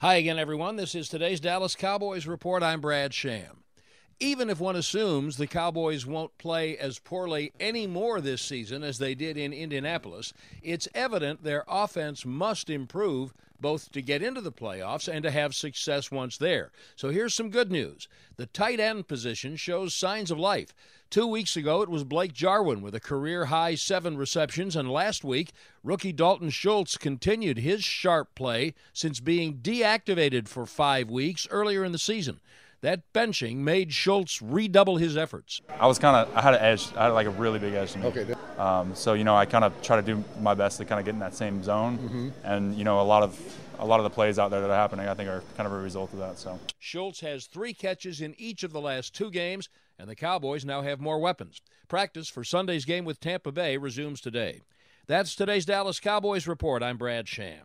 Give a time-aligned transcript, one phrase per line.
[0.00, 0.76] Hi again, everyone.
[0.76, 2.62] This is today's Dallas Cowboys Report.
[2.62, 3.62] I'm Brad Sham.
[4.18, 9.14] Even if one assumes the Cowboys won't play as poorly anymore this season as they
[9.14, 10.32] did in Indianapolis,
[10.62, 15.54] it's evident their offense must improve both to get into the playoffs and to have
[15.54, 16.70] success once there.
[16.94, 18.08] So here's some good news.
[18.36, 20.74] The tight end position shows signs of life.
[21.10, 25.24] Two weeks ago, it was Blake Jarwin with a career high seven receptions, and last
[25.24, 25.52] week,
[25.84, 31.92] rookie Dalton Schultz continued his sharp play since being deactivated for five weeks earlier in
[31.92, 32.40] the season.
[32.86, 35.60] That benching made Schultz redouble his efforts.
[35.76, 37.90] I was kind of, I had an edge, I had like a really big edge
[37.94, 38.06] to me.
[38.06, 38.32] Okay.
[38.58, 41.04] Um, so you know, I kind of try to do my best to kind of
[41.04, 42.28] get in that same zone, Mm-hmm.
[42.44, 43.36] and you know, a lot of
[43.80, 45.72] a lot of the plays out there that are happening, I think, are kind of
[45.72, 46.38] a result of that.
[46.38, 49.68] So Schultz has three catches in each of the last two games,
[49.98, 51.60] and the Cowboys now have more weapons.
[51.88, 54.60] Practice for Sunday's game with Tampa Bay resumes today.
[55.08, 56.84] That's today's Dallas Cowboys report.
[56.84, 57.64] I'm Brad Sham.